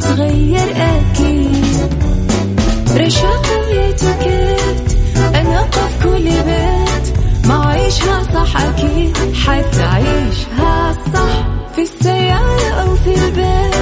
تتغير 0.00 0.70
أكيد. 0.76 1.90
رشاق 2.96 3.46
ويتوكيت 3.68 4.98
أنا 5.34 5.60
قف 5.60 6.04
كل 6.04 6.24
بيت. 6.24 7.18
ما 7.46 7.66
عيشها 7.66 8.22
صح 8.22 8.60
أكيد. 8.60 9.16
حتعيشها 9.34 10.92
صح 11.14 11.46
في 11.76 11.82
السيارة 11.82 12.70
أو 12.82 12.94
في 12.94 13.14
البيت. 13.14 13.74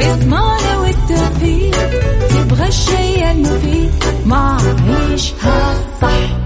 اسمعنا 0.00 0.78
والتوفيق. 0.78 1.90
تبغى 2.30 2.68
الشيء 2.68 3.30
المفيد. 3.30 3.90
ما 4.26 4.58
عيشها 4.88 5.74
صح. 6.02 6.38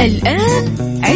الآن 0.00 0.87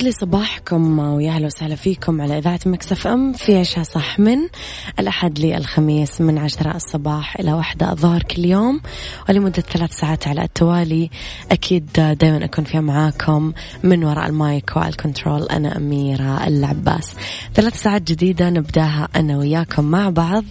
يسعد 0.00 0.12
لي 0.12 0.20
صباحكم 0.20 0.98
ويا 0.98 1.30
أهلا 1.30 1.46
وسهلا 1.46 1.74
فيكم 1.74 2.20
على 2.20 2.38
إذاعة 2.38 2.60
Mix 2.66 3.06
FM 3.06 3.32
في 3.32 3.58
عيشها 3.58 3.84
صح 3.84 4.20
من 4.20 4.38
الأحد 4.98 5.38
للخميس 5.38 6.20
من 6.20 6.38
عشرة 6.38 6.76
الصباح 6.76 7.40
إلى 7.40 7.52
واحدة 7.52 7.92
الظهر 7.92 8.22
كل 8.22 8.44
يوم 8.44 8.80
ولمدة 9.28 9.62
ثلاث 9.62 9.92
ساعات 9.92 10.28
على 10.28 10.42
التوالي. 10.42 11.10
أكيد 11.50 11.92
دائما 11.92 12.44
أكون 12.44 12.64
فيها 12.64 12.80
معاكم 12.80 13.52
من 13.82 14.04
وراء 14.04 14.26
ال 14.26 14.39
mic 14.39 14.76
وال 14.76 14.91
control 14.91 15.42
أنا 15.42 15.76
أميرة 15.76 16.46
العباس. 16.46 17.14
ثلاث 17.54 17.82
ساعات 17.82 18.02
جديدة 18.02 18.50
نبدأها 18.50 19.08
أنا 19.16 19.38
وياكم 19.38 19.84
مع 19.84 20.10
بعض. 20.10 20.44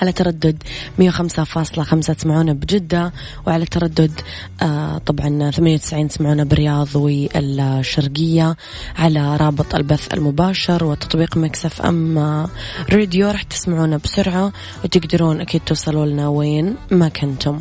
على 0.00 0.12
تردد 0.12 0.62
105.5 1.00 2.14
تسمعونا 2.14 2.52
بجدة 2.52 3.12
وعلى 3.46 3.66
تردد 3.66 4.20
آه 4.62 4.98
طبعا 4.98 5.50
98 5.50 6.08
تسمعونا 6.08 6.44
برياض 6.44 6.96
والشرقية 6.96 8.56
على 8.98 9.36
رابط 9.36 9.74
البث 9.74 10.14
المباشر 10.14 10.84
وتطبيق 10.84 11.36
Mix 11.36 11.82
FM 11.82 12.18
آه، 12.18 12.48
راديو 12.92 13.30
راح 13.30 13.42
تسمعونا 13.42 13.96
بسرعة 13.96 14.52
وتقدرون 14.84 15.40
أكيد 15.40 15.60
توصلوا 15.66 16.06
لنا 16.06 16.28
وين 16.28 16.76
ما 16.90 17.08
كنتم. 17.08 17.60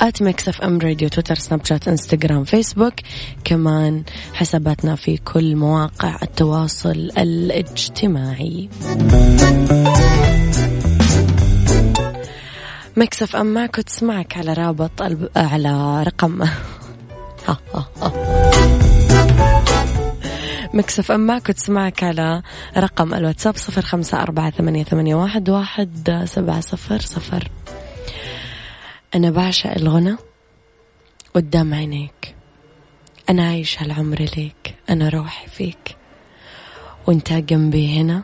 at 0.00 0.22
Mix 0.22 0.48
FM 0.48 0.78
Radio 0.78 1.08
تويتر 1.08 1.34
سناب 1.34 1.64
شات 1.64 1.88
إنستغرام 1.88 2.44
فيسبوك 2.44 2.94
كمان 3.44 4.02
حساباتنا 4.34 4.96
في 4.96 5.16
كل 5.16 5.56
مواقع 5.56 6.18
التواصل 6.22 7.10
الاجتماعي. 7.18 8.68
Mix 12.96 13.22
FM 13.22 13.46
معك 13.46 13.76
تسمعك 13.76 14.36
على 14.36 14.52
رابط 14.52 15.02
الب... 15.02 15.28
على 15.36 16.02
رقم. 16.02 16.44
Mix 20.74 20.98
FM 20.98 21.20
معك 21.20 21.46
تسمعك 21.46 22.04
على 22.04 22.42
رقم 22.76 23.14
الواتساب 23.14 23.56
صفر 23.56 23.82
خمسة 23.82 24.22
أربعة 24.22 24.50
ثمانية, 24.50 24.84
ثمانية 24.84 25.14
واحد, 25.14 25.50
واحد 25.50 26.24
سبعة 26.24 26.60
صفر 26.60 27.00
صفر. 27.00 27.48
أنا 29.14 29.30
بعشق 29.30 29.70
الغنى 29.70 30.16
قدام 31.34 31.74
عينيك. 31.74 32.34
أنا 33.30 33.48
عايش 33.48 33.82
هالعمر 33.82 34.18
ليك. 34.36 34.74
أنا 34.90 35.08
روحي 35.08 35.48
فيك. 35.48 35.96
وأنت 37.06 37.32
جنبي 37.32 38.00
هنا. 38.00 38.22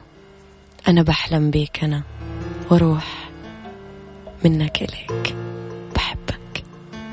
أنا 0.89 1.03
بحلم 1.03 1.51
بيك 1.51 1.85
أنا. 1.85 2.03
وروح. 2.71 3.30
منك 4.45 4.77
إليك. 4.77 5.35
بحبك. 5.95 6.65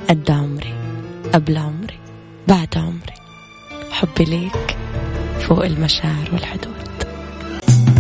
قد 0.10 0.32
عمري. 0.32 0.74
قبل 1.34 1.58
عمري. 1.58 2.00
بعد 2.48 2.78
عمري. 2.78 3.18
حبي 3.92 4.24
ليك 4.24 4.78
فوق 5.40 5.66
المشاعر 5.66 6.30
والحدود. 6.34 6.78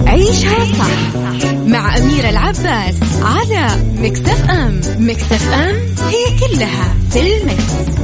عيشها 0.08 0.66
صح 0.66 1.16
مع 1.68 1.98
أميرة 1.98 2.30
العباس 2.30 3.00
على 3.22 3.68
مكتف 3.98 4.50
أم. 4.50 4.82
مكتف 5.00 5.54
أم 5.54 5.76
هي 6.08 6.40
كلها 6.40 6.94
في 7.10 7.38
المكس. 7.38 7.98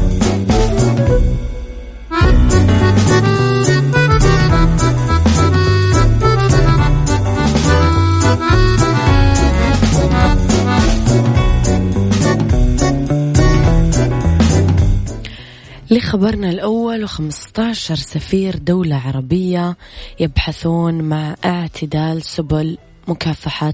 لخبرنا 15.94 16.50
الأول 16.50 17.08
و15 17.08 17.72
سفير 17.94 18.58
دولة 18.58 18.96
عربية 18.96 19.78
يبحثون 20.20 21.02
مع 21.02 21.36
اعتدال 21.46 22.24
سبل 22.24 22.78
مكافحة 23.08 23.74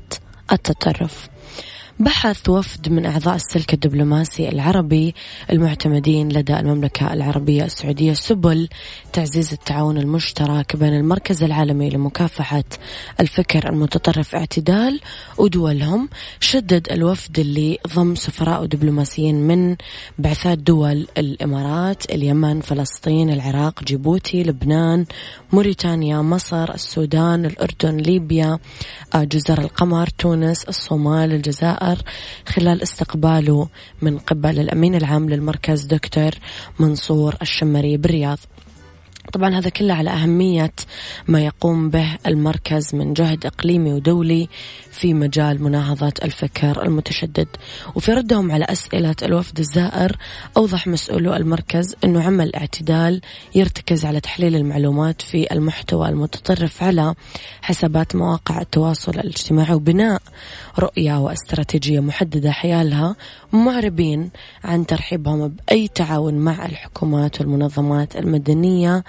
التطرف. 0.51 1.29
بحث 1.99 2.49
وفد 2.49 2.89
من 2.89 3.05
أعضاء 3.05 3.35
السلك 3.35 3.73
الدبلوماسي 3.73 4.49
العربي 4.49 5.15
المعتمدين 5.51 6.29
لدى 6.29 6.59
المملكة 6.59 7.13
العربية 7.13 7.63
السعودية 7.63 8.13
سبل 8.13 8.69
تعزيز 9.13 9.53
التعاون 9.53 9.97
المشترك 9.97 10.75
بين 10.75 10.93
المركز 10.93 11.43
العالمي 11.43 11.89
لمكافحة 11.89 12.63
الفكر 13.19 13.69
المتطرف 13.69 14.35
اعتدال 14.35 14.99
ودولهم. 15.37 16.09
شدد 16.39 16.91
الوفد 16.91 17.39
اللي 17.39 17.77
ضم 17.95 18.15
سفراء 18.15 18.61
ودبلوماسيين 18.61 19.35
من 19.47 19.75
بعثات 20.19 20.57
دول 20.57 21.07
الإمارات 21.17 22.11
اليمن 22.11 22.61
فلسطين 22.61 23.29
العراق 23.29 23.83
جيبوتي 23.83 24.43
لبنان 24.43 25.05
موريتانيا 25.53 26.21
مصر 26.21 26.73
السودان 26.73 27.45
الأردن 27.45 27.97
ليبيا 27.97 28.59
جزر 29.15 29.61
القمر 29.61 30.07
تونس 30.07 30.63
الصومال 30.63 31.33
الجزائر 31.33 31.88
خلال 32.45 32.81
استقباله 32.81 33.67
من 34.01 34.17
قبل 34.17 34.59
الأمين 34.59 34.95
العام 34.95 35.29
للمركز 35.29 35.83
دكتور 35.85 36.31
منصور 36.79 37.35
الشمري 37.41 37.97
بالرياض. 37.97 38.39
طبعا 39.33 39.55
هذا 39.55 39.69
كله 39.69 39.93
على 39.93 40.09
أهمية 40.09 40.71
ما 41.27 41.41
يقوم 41.41 41.89
به 41.89 42.17
المركز 42.27 42.95
من 42.95 43.13
جهد 43.13 43.45
إقليمي 43.45 43.93
ودولي 43.93 44.49
في 44.91 45.13
مجال 45.13 45.63
مناهضة 45.63 46.13
الفكر 46.23 46.83
المتشدد. 46.83 47.47
وفي 47.95 48.13
ردهم 48.13 48.51
على 48.51 48.65
أسئلة 48.65 49.15
الوفد 49.23 49.59
الزائر 49.59 50.17
أوضح 50.57 50.87
مسؤولو 50.87 51.33
المركز 51.33 51.95
أنه 52.03 52.23
عمل 52.23 52.55
اعتدال 52.55 53.21
يرتكز 53.55 54.05
على 54.05 54.19
تحليل 54.19 54.55
المعلومات 54.55 55.21
في 55.21 55.51
المحتوى 55.51 56.09
المتطرف 56.09 56.83
على 56.83 57.15
حسابات 57.61 58.15
مواقع 58.15 58.61
التواصل 58.61 59.11
الاجتماعي 59.11 59.73
وبناء 59.73 60.21
رؤية 60.79 61.19
واستراتيجية 61.19 61.99
محددة 61.99 62.51
حيالها 62.51 63.15
معربين 63.53 64.29
عن 64.63 64.85
ترحيبهم 64.85 65.47
بأي 65.47 65.87
تعاون 65.87 66.33
مع 66.33 66.65
الحكومات 66.65 67.41
والمنظمات 67.41 68.15
المدنية 68.15 69.03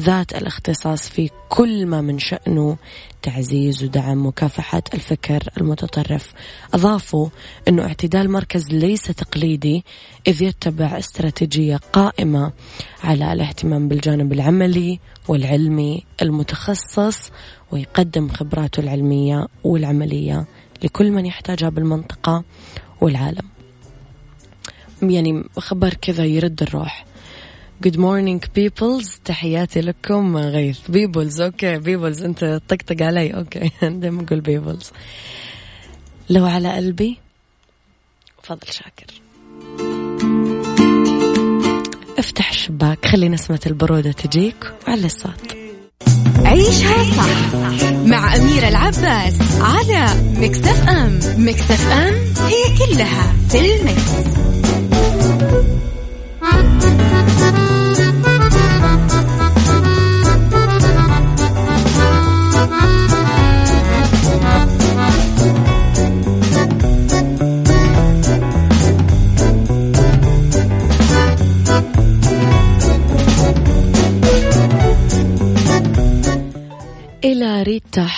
ذات 0.00 0.34
الاختصاص 0.34 1.08
في 1.08 1.30
كل 1.48 1.86
ما 1.86 2.00
من 2.00 2.18
شأنه 2.18 2.76
تعزيز 3.22 3.84
ودعم 3.84 4.26
مكافحة 4.26 4.82
الفكر 4.94 5.48
المتطرف. 5.58 6.32
أضافوا 6.74 7.28
أنه 7.68 7.82
اعتدال 7.82 8.30
مركز 8.30 8.68
ليس 8.70 9.02
تقليدي 9.02 9.84
إذ 10.26 10.42
يتبع 10.42 10.98
استراتيجية 10.98 11.76
قائمة 11.76 12.52
على 13.04 13.32
الاهتمام 13.32 13.88
بالجانب 13.88 14.32
العملي 14.32 15.00
والعلمي 15.28 16.04
المتخصص 16.22 17.30
ويقدم 17.70 18.28
خبراته 18.28 18.80
العلمية 18.80 19.46
والعملية 19.64 20.46
لكل 20.82 21.10
من 21.10 21.26
يحتاجها 21.26 21.68
بالمنطقة 21.68 22.44
والعالم. 23.00 23.48
يعني 25.02 25.44
خبر 25.58 25.94
كذا 25.94 26.24
يرد 26.24 26.62
الروح. 26.62 27.11
Good 27.82 27.96
morning 27.96 28.40
peoples. 28.58 29.18
تحياتي 29.24 29.80
لكم 29.80 30.36
غيث 30.36 30.78
peoples 30.88 31.40
okay 31.40 31.78
peoples 31.78 32.22
انت 32.22 32.60
طقطق 32.68 33.02
علي. 33.02 33.34
okay 33.34 33.70
دائما 33.82 34.22
أقول 34.22 34.40
peoples 34.40 34.92
لو 36.30 36.44
على 36.46 36.72
قلبي. 36.72 37.18
فضل 38.42 38.66
شاكر. 38.72 39.06
افتح 42.18 42.50
الشباك. 42.50 43.06
خلي 43.06 43.28
نسمة 43.28 43.60
البرودة 43.66 44.12
تجيك 44.12 44.72
وعلى 44.88 45.06
الصوت. 45.06 45.56
عيشها 46.44 47.04
صح 47.04 47.54
مع 48.04 48.36
أميرة 48.36 48.68
العباس 48.68 49.38
على 49.60 50.06
مكتف 50.36 50.88
أم. 50.88 51.18
مكتف 51.38 51.88
أم 51.88 52.14
هي 52.46 52.78
كلها 52.78 53.32
في 53.48 53.74
المكس. 53.74 54.42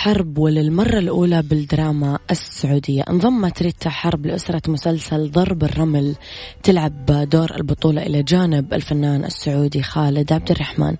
حرب 0.05 0.37
وللمرة 0.37 0.99
الأولى 0.99 1.41
بالدراما 1.41 2.19
السعودية. 2.31 3.03
انضمت 3.09 3.63
ريتا 3.63 3.89
حرب 3.89 4.25
لأسرة 4.25 4.61
مسلسل 4.67 5.31
ضرب 5.31 5.63
الرمل 5.63 6.15
تلعب 6.63 7.05
دور 7.05 7.55
البطولة 7.55 8.03
إلى 8.03 8.23
جانب 8.23 8.73
الفنان 8.73 9.25
السعودي 9.25 9.83
خالد 9.83 10.33
عبد 10.33 10.51
الرحمن. 10.51 10.95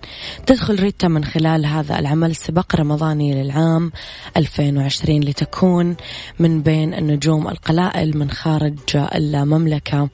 تدخل 0.46 0.80
ريتا 0.80 1.08
من 1.08 1.26
خلال 1.26 1.66
هذا 1.66 2.00
العمل 2.00 2.36
سباق 2.36 2.76
رمضاني 2.76 3.44
للعام 3.44 3.92
2020 4.38 5.20
لتكون 5.20 5.96
من 6.40 6.62
بين 6.62 6.94
النجوم 6.94 7.48
القلائل 7.48 8.18
من 8.18 8.30
خارج 8.30 8.80
المملكة 8.96 10.10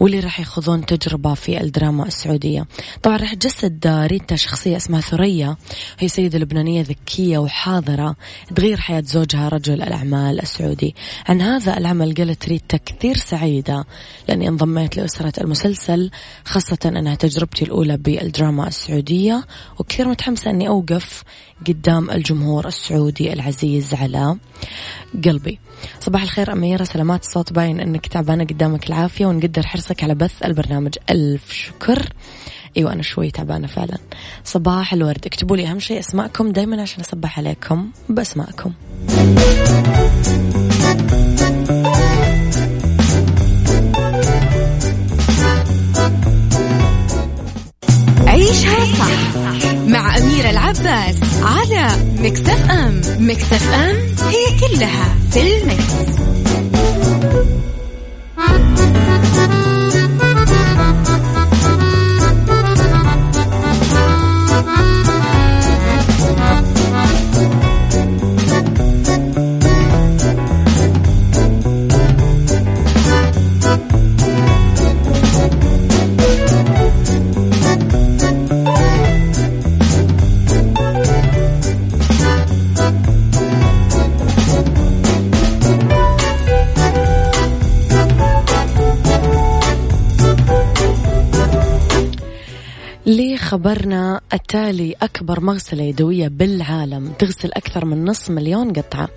واللي 0.00 0.20
راح 0.20 0.40
يخوضون 0.40 0.86
تجربة 0.86 1.34
في 1.34 1.60
الدراما 1.60 2.06
السعودية. 2.06 2.66
طبعا 3.02 3.16
راح 3.16 3.34
تجسد 3.34 3.86
ريتا 3.86 4.36
شخصية 4.36 4.76
اسمها 4.76 5.00
ثريا 5.00 5.56
هي 5.98 6.08
سيدة 6.08 6.38
لبنانية 6.38 6.82
ذكية 6.82 7.38
وحاضرة 7.38 8.16
تغير 8.56 8.80
حياة 8.80 9.02
زوجها 9.06 9.48
رجل 9.48 9.82
الأعمال 9.82 10.40
السعودي. 10.40 10.94
عن 11.28 11.40
هذا 11.40 11.78
العمل 11.78 12.14
قالت 12.14 12.48
ريتا 12.48 12.76
كثير 12.76 13.16
سعيدة 13.16 13.84
لأني 14.28 14.48
انضميت 14.48 14.96
لأسرة 14.96 15.32
المسلسل 15.40 16.10
خاصة 16.44 16.78
أنها 16.86 17.14
تجربتي 17.14 17.64
الأولى 17.64 17.96
بالدراما 17.96 18.68
السعودية 18.68 19.44
وكثير 19.78 20.08
متحمسة 20.08 20.50
أني 20.50 20.68
أوقف 20.68 21.24
قدام 21.66 22.10
الجمهور 22.10 22.66
السعودي 22.68 23.32
العزيز 23.32 23.94
على 23.94 24.36
قلبي. 25.24 25.58
صباح 26.00 26.22
الخير 26.22 26.52
أميرة 26.52 26.84
سلامات 26.84 27.22
الصوت 27.22 27.52
باين 27.52 27.80
أنك 27.80 28.06
تعبانة 28.06 28.44
قدامك 28.44 28.86
العافية 28.86 29.26
ونقدر 29.26 29.66
حرصك 29.66 30.04
على 30.04 30.14
بث 30.14 30.44
البرنامج. 30.44 30.94
ألف 31.10 31.52
شكر. 31.52 32.12
إيوه 32.76 32.92
أنا 32.92 33.02
شوي 33.02 33.30
تعبانة 33.30 33.66
فعلا. 33.66 33.98
صباح 34.44 34.92
الورد. 34.92 35.26
اكتبوا 35.26 35.56
لي 35.56 35.66
أهم 35.66 35.80
شيء 35.80 35.98
أسماءكم 35.98 36.52
دائما 36.52 36.82
عشان 36.82 37.00
أصبح 37.00 37.38
عليكم 37.38 37.90
بأسماءكم. 38.08 38.72
عيشها 48.26 48.84
صح 48.84 49.36
مع 49.86 50.18
أميرة 50.18 50.50
العباس 50.50 51.16
على 51.42 51.88
مكتف 52.18 52.70
أم 52.70 53.00
مكتف 53.18 53.72
أم 53.72 53.96
هي 54.28 54.60
كلها 54.60 55.14
في 55.30 55.62
المكس. 55.62 55.94
a 94.34 94.38
التالي 94.54 94.94
أكبر 95.02 95.40
مغسلة 95.40 95.82
يدوية 95.82 96.28
بالعالم 96.28 97.12
تغسل 97.18 97.50
أكثر 97.52 97.84
من 97.84 98.04
نصف 98.04 98.30
مليون 98.30 98.72
قطعة. 98.72 99.08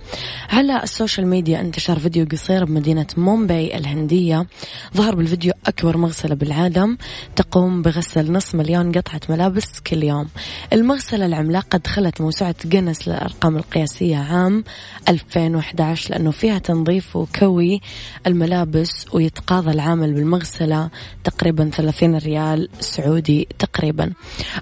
على 0.50 0.84
السوشيال 0.84 1.28
ميديا 1.28 1.62
انتشر 1.62 2.00
فيديو 2.00 2.28
قصير 2.32 2.66
بمدينة 2.66 3.08
مومباي 3.18 3.78
الهندية. 3.78 4.48
ظهر 4.96 5.16
بالفيديو 5.16 5.54
أكبر 5.68 5.98
مغسلة 5.98 6.36
بالعالم 6.36 6.98
تقوم 7.36 7.82
بغسل 7.82 8.32
نصف 8.32 8.56
مليون 8.56 8.92
قطعة 8.92 9.22
ملابس 9.30 9.80
كل 9.80 10.04
يوم. 10.04 10.28
المغسلة 10.74 11.26
العملاقة 11.26 11.78
دخلت 11.78 12.22
موسوعة 12.22 12.56
جنس 12.66 13.08
للأرقام 13.08 13.58
القياسية 13.58 14.18
عام 14.18 14.64
2011 15.10 16.12
لأنه 16.12 16.32
فيها 16.32 16.60
تنظيف 16.60 17.16
وكوي 17.16 17.82
الملابس 18.28 19.06
ويتقاضى 19.14 19.72
العامل 19.72 20.14
بالمغسلة 20.14 20.90
تقريبا 21.24 21.70
30 21.70 22.16
ريال 22.18 22.70
سعودي 22.80 23.48
تقريبا. 23.60 24.14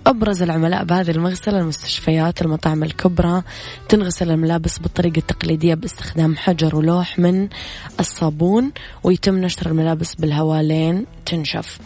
أبرز 0.07 0.43
العملاء 0.65 0.83
بهذه 0.83 1.11
المغسلة 1.11 1.59
المستشفيات 1.59 2.41
المطاعم 2.41 2.83
الكبرى 2.83 3.43
تنغسل 3.89 4.31
الملابس 4.31 4.77
بالطريقة 4.79 5.17
التقليدية 5.17 5.73
باستخدام 5.73 6.35
حجر 6.35 6.75
ولوح 6.75 7.19
من 7.19 7.49
الصابون 7.99 8.71
ويتم 9.03 9.37
نشر 9.37 9.65
الملابس 9.71 10.15
بالهواء 10.15 10.61
لين 10.61 11.05
تنشف. 11.25 11.79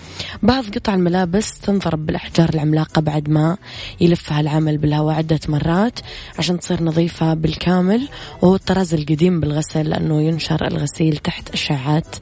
بعض 0.43 0.65
قطع 0.65 0.93
الملابس 0.93 1.59
تنضرب 1.59 2.05
بالأحجار 2.05 2.49
العملاقة 2.49 3.01
بعد 3.01 3.29
ما 3.29 3.57
يلفها 4.01 4.39
العامل 4.39 4.77
بالهواء 4.77 5.15
عدة 5.15 5.39
مرات 5.47 5.99
عشان 6.37 6.59
تصير 6.59 6.83
نظيفة 6.83 7.33
بالكامل 7.33 8.07
وهو 8.41 8.55
الطراز 8.55 8.93
القديم 8.93 9.39
بالغسل 9.39 9.89
لأنه 9.89 10.21
ينشر 10.21 10.67
الغسيل 10.67 11.17
تحت 11.17 11.49
أشعات 11.49 12.15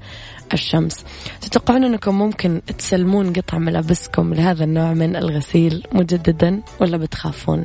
الشمس. 0.54 1.06
تتوقعون 1.42 1.84
أنكم 1.84 2.16
ممكن 2.16 2.62
تسلمون 2.77 3.34
قطع 3.34 3.58
ملابسكم 3.58 4.34
لهذا 4.34 4.63
النوع 4.63 4.94
من 4.94 5.16
الغسيل 5.16 5.88
مجددا 5.92 6.62
ولا 6.80 6.98
بتخافون؟ 6.98 7.63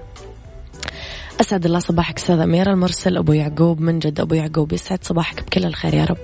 أسعد 1.40 1.64
الله 1.64 1.78
صباحك 1.78 2.18
أستاذ 2.18 2.38
أميرة 2.38 2.70
المرسل 2.70 3.16
أبو 3.16 3.32
يعقوب 3.32 3.80
من 3.80 3.98
جد 3.98 4.20
أبو 4.20 4.34
يعقوب 4.34 4.72
يسعد 4.72 4.98
صباحك 5.02 5.42
بكل 5.42 5.64
الخير 5.64 5.94
يا 5.94 6.04
رب. 6.04 6.18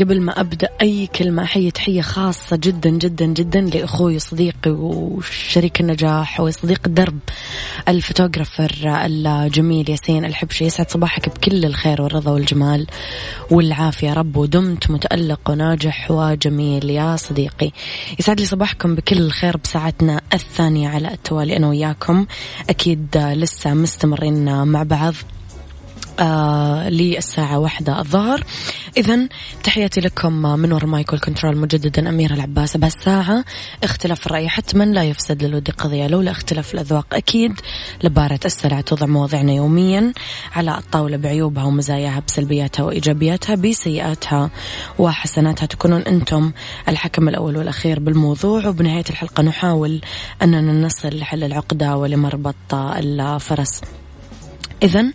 قبل 0.00 0.20
ما 0.20 0.40
أبدأ 0.40 0.68
أي 0.82 1.06
كلمة 1.06 1.42
أحيي 1.42 1.70
تحية 1.70 2.00
خاصة 2.00 2.56
جدا 2.56 2.90
جدا 2.90 3.26
جدا 3.26 3.60
لأخوي 3.60 4.16
وصديقي 4.16 4.70
وشريك 4.70 5.80
النجاح 5.80 6.40
وصديق 6.40 6.80
الدرب 6.86 7.18
الفوتوغرافر 7.88 8.72
الجميل 8.84 9.90
ياسين 9.90 10.24
الحبشي. 10.24 10.64
يسعد 10.64 10.90
صباحك 10.90 11.28
بكل 11.28 11.64
الخير 11.64 12.02
والرضا 12.02 12.30
والجمال 12.30 12.86
والعافية. 13.50 14.12
رب 14.12 14.36
ودمت 14.36 14.90
متألق 14.90 15.50
وناجح 15.50 16.10
وجميل 16.10 16.90
يا 16.90 17.16
صديقي. 17.16 17.70
يسعد 18.18 18.40
لي 18.40 18.46
صباحكم 18.46 18.94
بكل 18.94 19.18
الخير 19.18 19.56
بساعتنا 19.56 20.20
الثانية 20.34 20.88
على 20.88 21.14
التوالي 21.14 21.56
أنا 21.56 21.68
وياكم. 21.68 22.26
أكيد 22.70 23.16
لسه 23.16 23.74
مستمرين 23.74 24.64
مع 24.64 24.82
بعض. 24.82 25.14
آه 26.20 26.88
للساعة 26.88 27.58
واحدة 27.58 27.98
الظهر. 27.98 28.44
إذا 28.96 29.28
تحياتي 29.64 30.00
لكم 30.00 30.32
من 30.32 30.72
وراء 30.72 30.86
مايكل 30.86 31.18
كنترول 31.18 31.56
مجددا. 31.56 32.08
أميرة 32.08 32.34
العباس 32.34 32.76
بهالساعة 32.76 33.44
اختلاف 33.84 34.26
الرأي 34.26 34.48
حتما 34.48 34.84
لا 34.84 35.02
يفسد 35.02 35.44
للود 35.44 35.70
قضية 35.70 36.06
لولا 36.06 36.30
اختلاف 36.30 36.74
الأذواق 36.74 37.14
أكيد 37.14 37.60
لبارة 38.04 38.40
السلع 38.44 38.80
توضع 38.80 39.06
مواضعنا 39.06 39.52
يوميا 39.52 40.12
على 40.52 40.78
الطاولة 40.78 41.16
بعيوبها 41.16 41.64
ومزاياها 41.64 42.22
بسلبياتها 42.28 42.82
وإيجابياتها 42.82 43.54
بسيئاتها 43.54 44.50
وحسناتها. 44.98 45.66
تكونون 45.66 46.00
أنتم 46.00 46.52
الحكم 46.88 47.28
الأول 47.28 47.56
والأخير 47.56 48.00
بالموضوع. 48.00 48.66
وبنهاية 48.66 49.04
الحلقة 49.10 49.42
نحاول 49.42 50.00
أننا 50.42 50.86
نصل 50.86 51.18
لحل 51.18 51.44
العقدة 51.44 51.96
ولمربط 51.96 52.74
الفرس. 52.74 53.80
إذا 54.82 55.12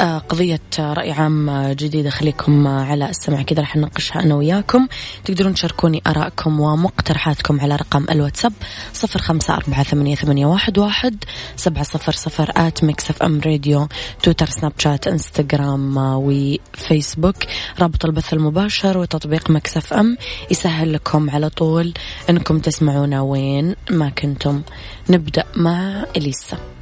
آه، 0.00 0.18
قضية 0.18 0.60
رأي 0.78 1.12
عام 1.12 1.72
جديدة 1.72 2.10
خليكم 2.10 2.68
على 2.68 3.10
السمع. 3.10 3.42
كذا 3.42 3.60
راح 3.60 3.76
نناقشها 3.76 4.22
أنا 4.22 4.34
وياكم. 4.34 4.88
تقدرون 5.24 5.54
تشاركوني 5.54 6.02
آرائكم 6.06 6.60
ومقترحاتكم 6.60 7.60
على 7.60 7.76
رقم 7.76 8.06
الواتساب 8.10 8.52
صفر 8.92 9.20
خمسة 9.20 9.54
أربعة 9.54 9.82
ثمانية, 9.82 10.46
واحد, 10.46 10.78
واحد 10.78 11.24
سبعة 11.56 11.84
صفر 11.84 12.12
صفر 12.12 12.52
at 12.56 12.84
Mix 12.84 13.10
FM 13.10 13.40
Radio 13.46 13.88
تويتر 14.22 14.46
سناب 14.46 14.72
شات 14.78 15.08
إنستغرام 15.08 15.98
آه، 15.98 16.16
وفيسبوك. 16.24 17.36
رابط 17.80 18.04
البث 18.04 18.32
المباشر 18.32 18.98
وتطبيق 18.98 19.50
Mix 19.50 19.76
FM 19.76 20.16
يسهل 20.50 20.92
لكم 20.92 21.30
على 21.30 21.48
طول 21.48 21.94
أنكم 22.30 22.58
تسمعونا 22.58 23.20
وين 23.20 23.76
ما 23.90 24.08
كنتم. 24.08 24.62
نبدأ 25.10 25.44
مع 25.56 26.04
إليسا. 26.16 26.81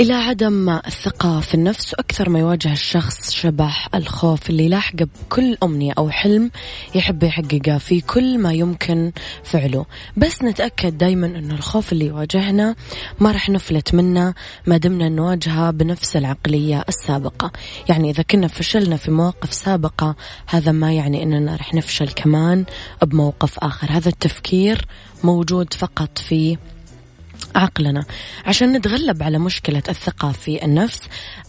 إلى 0.00 0.12
عدم 0.12 0.68
الثقة 0.68 1.40
في 1.40 1.54
النفس 1.54 1.94
وأكثر 1.94 2.28
ما 2.28 2.38
يواجه 2.38 2.72
الشخص 2.72 3.30
شبح 3.30 3.88
الخوف 3.94 4.50
اللي 4.50 4.64
يلاحقه 4.64 5.08
بكل 5.22 5.56
أمنية 5.62 5.92
أو 5.98 6.10
حلم 6.10 6.50
يحب 6.94 7.22
يحققه 7.22 7.78
في 7.78 8.00
كل 8.00 8.38
ما 8.38 8.52
يمكن 8.52 9.12
فعله. 9.44 9.86
بس 10.16 10.42
نتأكد 10.42 10.98
دايما 10.98 11.26
أنه 11.26 11.54
الخوف 11.54 11.92
اللي 11.92 12.06
يواجهنا 12.06 12.74
ما 13.20 13.32
راح 13.32 13.48
نفلت 13.48 13.94
منه 13.94 14.34
ما 14.66 14.76
دمنا 14.76 15.08
نواجهه 15.08 15.70
بنفس 15.70 16.16
العقلية 16.16 16.84
السابقة. 16.88 17.52
يعني 17.88 18.10
إذا 18.10 18.22
كنا 18.22 18.48
فشلنا 18.48 18.96
في 18.96 19.10
مواقف 19.10 19.52
سابقة 19.52 20.16
هذا 20.46 20.72
ما 20.72 20.92
يعني 20.92 21.22
أننا 21.22 21.56
راح 21.56 21.74
نفشل 21.74 22.08
كمان 22.08 22.64
بموقف 23.02 23.58
آخر. 23.58 23.90
هذا 23.90 24.08
التفكير 24.08 24.86
موجود 25.24 25.74
فقط 25.74 26.18
في 26.18 26.56
عقلنا. 27.56 28.04
عشان 28.46 28.72
نتغلب 28.72 29.22
على 29.22 29.38
مشكلة 29.38 29.82
الثقة 29.88 30.32
في 30.32 30.64
النفس 30.64 31.02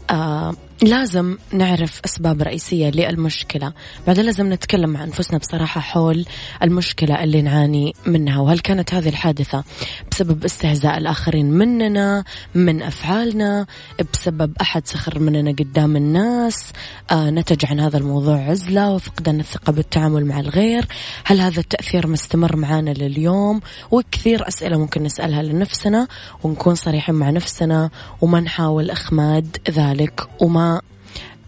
آه 0.09 0.55
لازم 0.81 1.37
نعرف 1.51 2.01
أسباب 2.05 2.41
رئيسية 2.41 2.89
للمشكلة. 2.89 3.73
بعدين 4.07 4.25
لازم 4.25 4.53
نتكلم 4.53 4.89
مع 4.89 5.03
أنفسنا 5.03 5.37
بصراحة 5.37 5.81
حول 5.81 6.25
المشكلة 6.63 7.23
اللي 7.23 7.41
نعاني 7.41 7.93
منها 8.05 8.39
وهل 8.39 8.59
كانت 8.59 8.93
هذه 8.93 9.09
الحادثة 9.09 9.63
بسبب 10.11 10.45
استهزاء 10.45 10.97
الآخرين 10.97 11.51
مننا 11.51 12.23
من 12.55 12.81
أفعالنا 12.81 13.65
بسبب 14.13 14.53
أحد 14.61 14.87
سخر 14.87 15.19
مننا 15.19 15.51
قدام 15.51 15.95
الناس 15.95 16.73
آه 17.11 17.29
نتج 17.29 17.65
عن 17.65 17.79
هذا 17.79 17.97
الموضوع 17.97 18.37
عزلة 18.37 18.91
وفقدان 18.91 19.39
الثقة 19.39 19.71
بالتعامل 19.71 20.25
مع 20.25 20.39
الغير؟ 20.39 20.85
هل 21.23 21.39
هذا 21.39 21.59
التأثير 21.59 22.07
مستمر 22.07 22.55
معنا 22.55 22.89
لليوم؟ 22.89 23.61
وكثير 23.91 24.47
أسئلة 24.47 24.77
ممكن 24.77 25.03
نسألها 25.03 25.43
لنفسنا 25.43 26.07
ونكون 26.43 26.75
صريحين 26.75 27.15
مع 27.15 27.29
نفسنا 27.29 27.89
وما 28.21 28.39
نحاول 28.39 28.89
إخماد 28.89 29.57
ذلك. 29.69 29.96
وما 30.41 30.81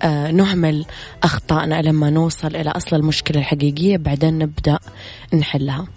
آه، 0.02 0.32
نهمل 0.32 0.86
أخطائنا 1.24 1.82
لما 1.82 2.10
نوصل 2.10 2.56
إلى 2.56 2.70
أصل 2.70 2.96
المشكلة 2.96 3.40
الحقيقية 3.40 3.98
بعدين 3.98 4.38
نبدأ 4.38 4.80
نحلها. 5.34 5.88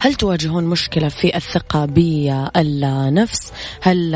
هل 0.00 0.14
تواجهون 0.14 0.64
مشكلة 0.64 1.08
في 1.08 1.36
الثقة 1.36 1.84
بالنفس؟ 1.84 3.52
هل 3.82 4.12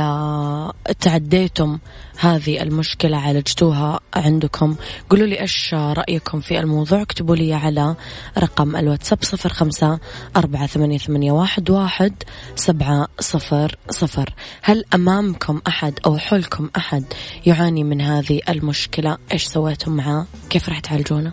تعديتم 1.00 1.78
هذه 2.18 2.62
المشكلة 2.62 3.16
عالجتوها 3.16 4.00
عندكم؟ 4.14 4.76
قولوا 5.10 5.26
لي 5.26 5.40
إيش 5.40 5.74
رأيكم 5.74 6.40
في 6.40 6.60
الموضوع. 6.60 7.02
اكتبوا 7.02 7.36
لي 7.36 7.54
على 7.54 7.96
رقم 8.38 8.76
الواتساب 8.76 9.18
صفر 9.22 9.52
خمسة 9.52 9.98
أربعة 10.36 10.66
ثمانية, 10.66 10.98
ثمانية 10.98 11.32
واحد, 11.32 11.70
واحد 11.70 12.22
سبعة 12.56 13.08
صفر 13.20 13.76
صفر. 13.90 14.34
هل 14.62 14.84
أمامكم 14.94 15.60
أحد 15.66 15.98
أو 16.06 16.18
حولكم 16.18 16.70
أحد 16.76 17.04
يعاني 17.46 17.84
من 17.84 18.00
هذه 18.00 18.40
المشكلة؟ 18.48 19.18
إيش 19.32 19.44
سويتم 19.44 19.92
معاه 19.92 20.26
كيف 20.50 20.68
راح 20.68 20.80
تعالجونه؟ 20.80 21.32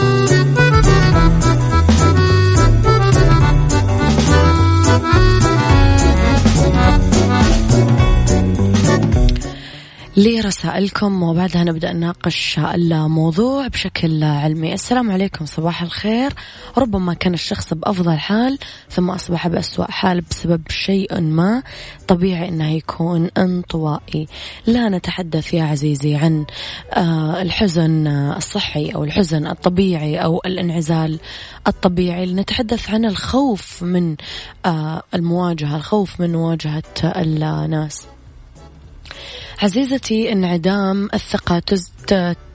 لرسائلكم 10.21 11.23
وبعدها 11.23 11.63
نبدأ 11.63 11.93
نناقش 11.93 12.59
الموضوع 12.59 13.67
بشكل 13.67 14.23
علمي. 14.23 14.73
السلام 14.73 15.11
عليكم 15.11 15.45
صباح 15.45 15.81
الخير. 15.81 16.33
ربما 16.77 17.13
كان 17.13 17.33
الشخص 17.33 17.73
بأفضل 17.73 18.17
حال 18.17 18.57
ثم 18.89 19.09
أصبح 19.09 19.47
بأسوأ 19.47 19.91
حال 19.91 20.21
بسبب 20.21 20.61
شيء 20.69 21.21
ما. 21.21 21.63
طبيعي 22.07 22.49
أنه 22.49 22.71
يكون 22.71 23.29
انطوائي. 23.37 24.27
لا 24.67 24.89
نتحدث 24.89 25.53
يا 25.53 25.63
عزيزي 25.63 26.15
عن 26.15 26.45
آه، 26.93 27.41
الحزن 27.41 28.07
الصحي 28.07 28.89
أو 28.89 29.03
الحزن 29.03 29.47
الطبيعي 29.47 30.17
أو 30.17 30.41
الانعزال 30.45 31.19
الطبيعي. 31.67 32.25
نتحدث 32.25 32.89
عن 32.89 33.05
الخوف 33.05 33.83
من 33.83 34.15
آه، 34.65 35.03
المواجهة 35.13 35.75
الخوف 35.75 36.21
من 36.21 36.31
مواجهة 36.31 36.83
الناس. 37.03 38.07
عزيزتي 39.61 40.31
انعدام 40.31 41.09
الثقة 41.13 41.61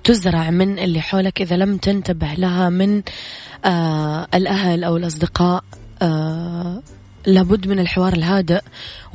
تزرع 0.04 0.50
من 0.50 0.78
اللي 0.78 1.00
حولك 1.00 1.42
إذا 1.42 1.56
لم 1.56 1.76
تنتبه 1.76 2.34
لها 2.34 2.68
من 2.68 3.02
آه 3.64 4.26
الأهل 4.34 4.84
أو 4.84 4.96
الأصدقاء. 4.96 5.64
آه 6.02 6.82
لابد 7.26 7.68
من 7.68 7.78
الحوار 7.78 8.12
الهادئ 8.12 8.60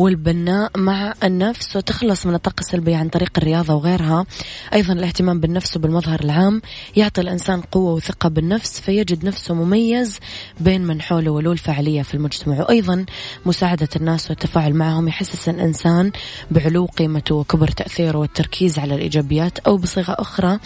والبناء 0.02 0.72
مع 0.78 1.14
النفس 1.24 1.76
وتخلص 1.76 2.26
من 2.26 2.36
الطاقة 2.36 2.60
السلبية 2.60 2.98
عن 2.98 3.10
طريق 3.10 3.32
الرياضة 3.38 3.74
وغيرها. 3.74 4.26
أيضا 4.74 4.94
الاهتمام 4.94 5.40
بالنفس 5.40 5.78
وبالمظهر 5.78 6.20
العام. 6.20 6.62
يعطي 6.96 7.22
الإنسان 7.22 7.62
قوة 7.62 7.94
وثقة 7.94 8.30
بالنفس 8.30 8.80
فيجد 8.80 9.26
نفسه 9.26 9.54
مميز 9.54 10.20
بين 10.60 10.82
من 10.82 11.02
حوله 11.02 11.32
ولو 11.32 11.52
الفاعلية 11.52 12.02
في 12.02 12.14
المجتمع. 12.14 12.60
وأيضا 12.60 13.06
مساعدة 13.46 13.88
الناس 13.96 14.30
والتفاعل 14.30 14.74
معهم 14.74 15.08
يحسس 15.08 15.50
الإنسان 15.50 16.12
بعلو 16.52 16.86
قيمته 16.86 17.36
وكبر 17.36 17.68
تأثيره 17.68 18.18
والتركيز 18.18 18.80
على 18.80 18.96
الإيجابيات 18.96 19.60
أو 19.60 19.78
بصيغة 19.78 20.16
أخرى 20.20 20.60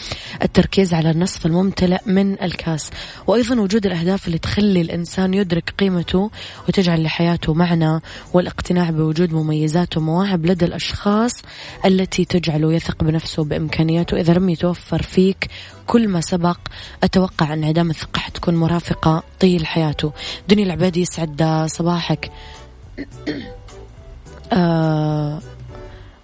التركيز 0.44 0.94
على 0.94 1.12
النصف 1.12 1.46
الممتلئ 1.46 2.00
من 2.06 2.42
الكاس. 2.42 2.90
وأيضا 3.28 3.60
وجود 3.60 3.86
الأهداف 3.86 4.28
اللي 4.28 4.38
تخلي 4.38 4.82
الإنسان 4.82 5.34
يدرك 5.34 5.74
قيمته 5.80 6.32
وتجعل 6.68 7.04
لحياته 7.04 7.54
معنى 7.54 8.02
والاقتناع 8.34 8.90
بوجود 8.90 9.25
وجود 9.26 9.44
مميزات 9.44 9.98
ومواهب 9.98 10.46
لدى 10.46 10.66
الأشخاص 10.66 11.32
التي 11.86 12.26
تجعله 12.26 12.74
يثق 12.74 13.04
بنفسه 13.04 13.42
وبإمكانياته 13.42 14.20
إذا 14.20 14.34
لم 14.34 14.50
يتوفر 14.50 15.02
فيك 15.02 15.50
كل 15.88 16.08
ما 16.08 16.22
سبق 16.22 16.58
أتوقع 17.04 17.54
انعدام 17.54 17.90
الثقة 17.90 18.20
حتكون 18.20 18.56
مرافقة 18.56 19.24
طيل 19.40 19.66
حياته. 19.66 20.12
دنيا 20.50 20.64
العبادي 20.64 21.02
يسعد 21.02 21.66
صباحك. 21.70 22.32
آه 24.54 25.42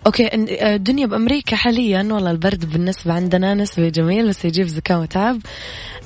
أوكي 0.06 0.30
الدنيا 0.76 1.06
بأمريكا 1.06 1.56
حاليا 1.56 2.10
والله 2.12 2.32
البرد 2.32 2.70
بالنسبة 2.74 3.14
عندنا 3.14 3.54
نسبي 3.54 3.90
جميل 3.90 4.30
بس 4.30 4.46
يجيب 4.46 4.68
زكاة 4.68 5.00
وتعب. 5.00 5.40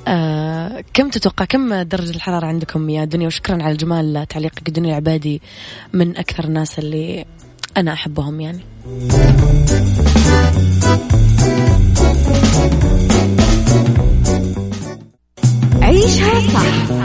آه 0.08 0.84
كم 0.94 1.10
تتوقع 1.10 1.46
كم 1.46 1.82
درجة 1.82 2.16
الحرارة 2.16 2.46
عندكم 2.46 2.90
يا 2.90 3.06
دنيا؟ 3.06 3.28
وشكرا 3.28 3.64
على 3.64 3.72
الجمال 3.72 4.26
تعليقك 4.30 4.70
دنيا 4.70 4.90
العبادي 4.90 5.42
من 5.94 6.18
أكثر 6.18 6.44
الناس 6.44 6.80
اللي 6.80 7.26
أنا 7.78 7.94
أحبهم 7.94 8.42
يعني. 8.42 8.60
عيشها 15.82 16.40
صح. 16.40 17.05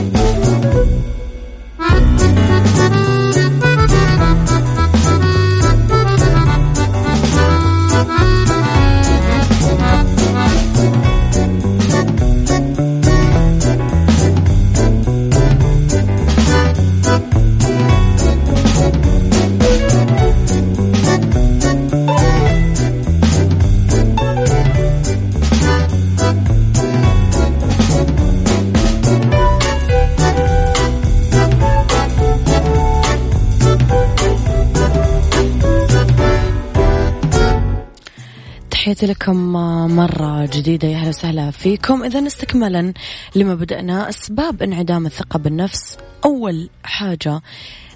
تحياتي 39.01 39.23
لكم 39.23 39.53
مرة 39.95 40.45
جديدة 40.45 40.87
يا 40.87 40.97
أهلا 40.97 41.09
وسهلا 41.09 41.51
فيكم. 41.51 42.03
إذا 42.03 42.27
استكمالا 42.27 42.93
لما 43.35 43.55
بدأنا 43.55 44.09
أسباب 44.09 44.61
انعدام 44.61 45.05
الثقة 45.05 45.39
بالنفس. 45.39 45.97
أول 46.25 46.69
حاجة 46.83 47.41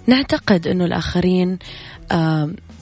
نعتقد 0.07 0.67
أنه 0.67 0.85
الآخرين 0.85 1.59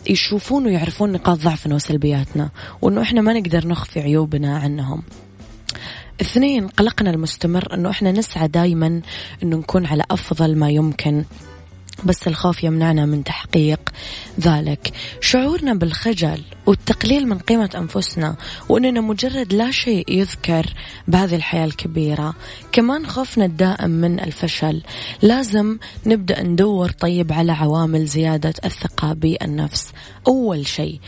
يشوفون 0.09 0.65
ويعرفون 0.65 1.11
نقاط 1.11 1.37
ضعفنا 1.37 1.75
وسلبياتنا 1.75 2.49
وأنه 2.81 3.01
إحنا 3.01 3.21
ما 3.21 3.33
نقدر 3.33 3.67
نخفي 3.67 3.99
عيوبنا 3.99 4.57
عنهم. 4.57 5.03
اثنين 6.21 6.67
قلقنا 6.67 7.09
المستمر 7.09 7.73
أنه 7.73 7.89
إحنا 7.89 8.11
نسعى 8.11 8.47
دايما 8.47 9.01
أنه 9.43 9.57
نكون 9.57 9.85
على 9.85 10.03
أفضل 10.11 10.57
ما 10.57 10.69
يمكن. 10.69 11.25
بس 12.05 12.27
الخوف 12.27 12.63
يمنعنا 12.63 13.05
من 13.05 13.23
تحقيق 13.23 13.79
ذلك. 14.39 14.93
شعورنا 15.21 15.73
بالخجل 15.73 16.41
والتقليل 16.65 17.27
من 17.27 17.39
قيمة 17.39 17.69
أنفسنا 17.75 18.35
وأننا 18.69 19.01
مجرد 19.01 19.53
لا 19.53 19.71
شيء 19.71 20.11
يذكر 20.11 20.73
بهذه 21.07 21.35
الحياة 21.35 21.65
الكبيرة. 21.65 22.33
كمان 22.71 23.07
خوفنا 23.07 23.45
الدائم 23.45 23.89
من 23.89 24.19
الفشل. 24.19 24.81
لازم 25.21 25.77
نبدأ 26.05 26.43
ندور 26.43 26.89
طيب 26.89 27.33
على 27.33 27.51
عوامل 27.51 28.05
زيادة 28.05 28.53
الثقة 28.65 29.13
بالنفس. 29.13 29.91
أول 30.27 30.67
شيء 30.67 30.99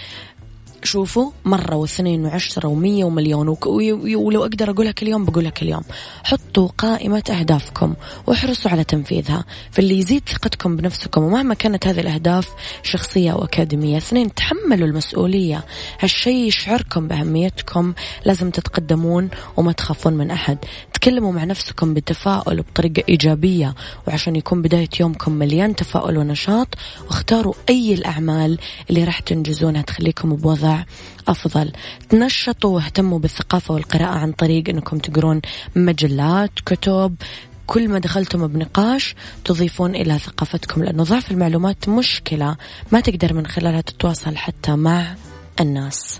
شوفوا 0.86 1.32
مرة 1.46 1.76
واثنين 1.76 2.26
وعشرة 2.26 2.68
ومية 2.68 3.04
ومليون. 3.04 3.58
ولو 4.16 4.42
أقدر 4.44 4.70
أقولها 4.70 4.92
كل 4.92 5.08
يوم 5.08 5.26
بقولها 5.26 5.50
كل 5.50 5.70
يوم 5.70 5.84
حطوا 6.24 6.68
قائمة 6.68 7.24
أهدافكم 7.30 7.94
واحرصوا 8.28 8.72
على 8.72 8.84
تنفيذها. 8.84 9.46
فاللي 9.72 9.98
يزيد 9.98 10.30
ثقتكم 10.30 10.76
بنفسكم 10.76 11.24
ومهما 11.24 11.54
كانت 11.54 11.88
هذه 11.88 12.00
الأهداف 12.00 12.50
شخصية 12.84 13.32
أو 13.32 13.44
أكاديمية 13.44 13.98
اثنين 13.98 14.34
تحملوا 14.34 14.88
المسؤولية. 14.88 15.66
هالشيء 16.00 16.48
يشعركم 16.48 17.08
بأهميتكم 17.08 17.94
لازم 18.26 18.50
تتقدمون 18.50 19.30
وما 19.58 19.72
تخافون 19.72 20.14
من 20.14 20.32
أحد. 20.32 20.58
تكلموا 21.06 21.32
مع 21.32 21.44
نفسكم 21.44 21.94
بتفاؤل 21.94 22.60
وبطريقة 22.60 23.04
إيجابية 23.10 23.76
وعشان 24.08 24.36
يكون 24.36 24.62
بداية 24.62 24.90
يومكم 25.00 25.32
مليان 25.32 25.76
تفاؤل 25.76 26.18
ونشاط 26.18 26.68
واختاروا 27.08 27.54
أي 27.70 27.94
الأعمال 27.94 28.60
اللي 28.90 29.04
راح 29.04 29.20
تنجزونها 29.20 29.82
تخليكم 29.82 30.36
بوضع 30.36 30.84
أفضل. 31.28 31.72
تنشطوا 32.10 32.76
واهتموا 32.76 33.20
بالثقافة 33.20 33.74
والقراءة 33.74 34.18
عن 34.18 34.32
طريق 34.32 34.70
أنكم 34.70 34.98
تقرون 34.98 35.42
مجلات 35.76 36.52
كتب. 36.66 37.16
كل 37.68 37.90
ما 37.90 38.00
دخلتم 38.00 38.48
بنقاش 38.48 39.16
تضيفون 39.44 39.96
إلى 39.96 40.20
ثقافتكم 40.20 40.84
لأنه 40.84 41.04
ضعف 41.04 41.32
المعلومات 41.32 41.90
مشكلة 41.90 42.56
ما 42.92 43.00
تقدر 43.00 43.34
من 43.34 43.48
خلالها 43.48 43.82
تتواصل 43.82 44.38
حتى 44.38 44.76
مع 44.76 45.16
الناس. 45.60 46.20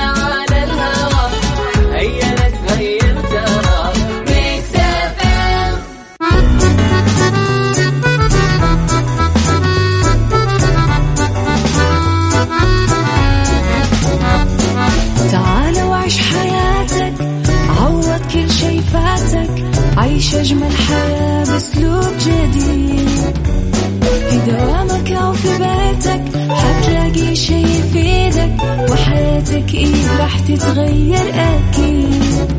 تتغير 30.57 31.33
أكيد. 31.33 32.51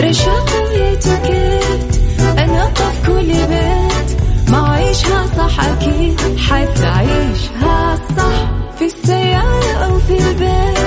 رشاق 0.00 0.50
ويتوكيت 0.70 2.00
أنا 2.38 2.64
قف 2.64 3.06
كل 3.06 3.26
بيت. 3.26 4.20
ما 4.48 4.68
عيشها 4.68 5.26
صح 5.38 5.60
أكيد 5.64 6.20
حتعيشها 6.38 7.98
صح. 8.16 8.50
في 8.78 8.84
السيارة 8.84 9.72
أو 9.84 9.98
في 9.98 10.18
البيت 10.18 10.78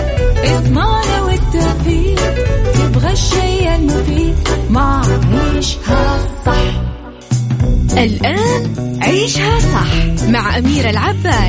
اسمعنا 0.43 1.21
والتوفيق 1.21 2.19
تبغى 2.73 3.11
الشي 3.11 3.75
المفيد 3.75 4.35
ما 4.69 5.01
عيشها 5.33 6.19
صح. 6.45 6.81
الآن 7.97 8.73
عيشها 9.01 9.59
صح 9.59 10.25
مع 10.29 10.57
أميرة 10.57 10.89
العباس. 10.89 11.48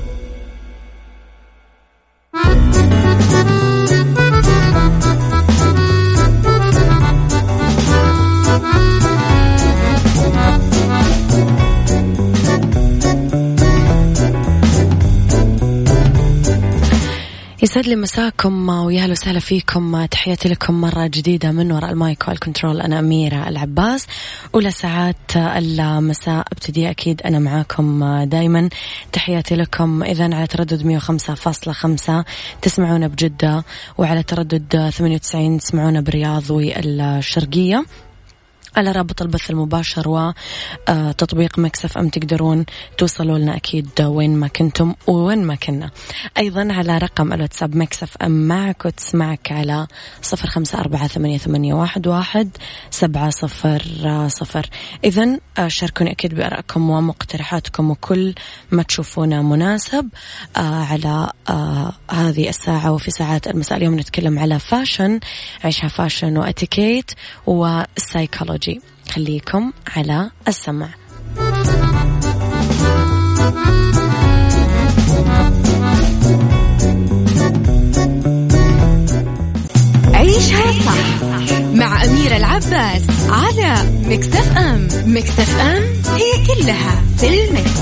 يسعد 17.63 17.87
لي 17.87 17.95
مساكم 17.95 18.69
ويا 18.69 19.03
أهلا 19.03 19.11
وسهلا 19.11 19.39
فيكم. 19.39 20.05
تحياتي 20.05 20.49
لكم 20.49 20.81
مرة 20.81 21.07
جديدة 21.07 21.51
من 21.51 21.71
وراء 21.71 21.91
ال 21.91 22.00
mic 22.00 22.27
وال 22.27 22.39
control 22.39 22.81
أنا 22.81 22.99
أميرة 22.99 23.49
العباس. 23.49 24.07
أولى 24.55 24.71
ساعات 24.71 25.35
المساء. 25.35 26.45
أبتدي 26.51 26.89
أكيد 26.89 27.21
أنا 27.21 27.39
معاكم 27.39 28.05
دايما. 28.23 28.69
تحياتي 29.11 29.55
لكم. 29.55 30.03
إذا 30.03 30.35
على 30.35 30.47
تردد 30.47 30.83
105.5 30.83 32.25
تسمعونا 32.61 33.07
بجدة. 33.07 33.63
وعلى 33.97 34.23
تردد 34.23 34.89
98 34.89 35.57
تسمعونا 35.57 36.01
بالرياض 36.01 36.51
والشرقية. 36.51 37.85
على 38.75 38.91
رابط 38.91 39.21
البث 39.21 39.49
المباشر 39.49 40.33
وتطبيق 40.89 41.59
Mix 41.59 41.97
FM 41.97 42.09
تقدرون 42.09 42.65
توصلوا 42.97 43.37
لنا 43.37 43.55
أكيد 43.55 44.01
وين 44.01 44.35
ما 44.35 44.47
كنتم 44.47 44.95
وين 45.07 45.43
ما 45.43 45.55
كنا. 45.55 45.91
أيضا 46.37 46.67
على 46.73 46.97
رقم 46.97 47.33
الواتساب 47.33 47.75
Mix 47.75 48.17
FM 48.17 48.47
معك 48.47 48.85
وتسمعك 48.85 49.51
على 49.51 49.87
صفر 50.21 50.47
خمسة 50.47 50.79
أربعة 50.79 51.07
ثمانية, 51.07 51.37
ثمانية 51.37 51.73
واحد, 51.73 52.07
واحد 52.07 52.57
سبعة 52.91 53.29
صفر 53.29 53.83
صفر. 54.27 54.69
إذا 55.03 55.39
شاركوني 55.67 56.11
أكيد 56.11 56.35
بأرائكم 56.35 56.89
ومقترحاتكم 56.89 57.91
وكل 57.91 58.33
ما 58.71 58.83
تشوفونه 58.83 59.41
مناسب 59.41 60.09
على 60.55 61.31
هذه 62.11 62.49
الساعة 62.49 62.91
وفي 62.91 63.11
ساعات 63.11 63.47
المساء. 63.47 63.77
اليوم 63.77 63.99
نتكلم 63.99 64.39
على 64.39 64.59
fashion 64.59 65.19
عيشها 65.63 65.87
fashion 65.87 66.37
وإتيكيت 66.37 67.11
والسايكولوجي 68.61 68.81
خليكم 69.11 69.71
على 69.95 70.31
السمع. 70.47 70.89
عيشها 80.13 80.71
صح 80.71 81.23
مع 81.73 82.05
أميرة 82.05 82.37
العباس 82.37 83.01
على 83.29 83.75
مكتف 84.05 84.57
أم 84.57 84.87
مكتف 85.05 85.59
أم 85.59 85.83
هي 86.15 86.45
كلها 86.47 87.01
في 87.17 87.27
المكس. 87.27 87.81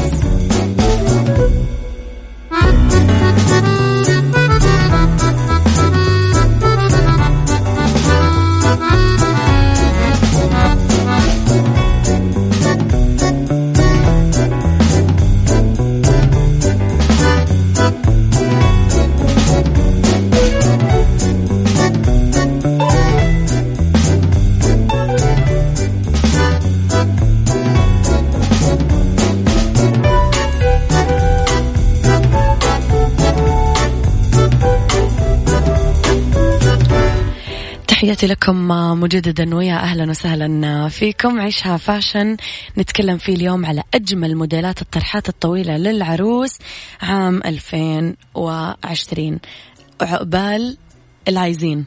تحياتي 37.99 38.27
لكم 38.27 38.67
مجددا 38.99 39.55
ويا 39.55 39.75
أهلا 39.75 40.09
وسهلا 40.09 40.87
فيكم. 40.89 41.39
عيشها 41.39 41.77
فاشن. 41.77 42.37
نتكلم 42.77 43.17
فيه 43.17 43.35
اليوم 43.35 43.65
على 43.65 43.83
أجمل 43.93 44.35
موديلات 44.35 44.81
الطرحات 44.81 45.29
الطويلة 45.29 45.77
للعروس 45.77 46.57
عام 47.01 47.41
2020 47.45 49.39
عقبال 50.01 50.77
العايزين. 51.27 51.85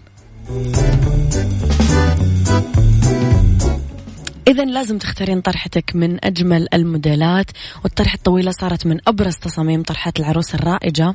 إذا 4.48 4.64
لازم 4.64 4.98
تختارين 4.98 5.40
طرحتك 5.40 5.90
من 5.94 6.24
أجمل 6.24 6.68
الموديلات 6.74 7.50
والطرحة 7.84 8.14
الطويلة 8.14 8.50
صارت 8.50 8.86
من 8.86 8.98
أبرز 9.06 9.36
تصاميم 9.36 9.82
طرحات 9.82 10.20
العروس 10.20 10.54
الرائجة. 10.54 11.14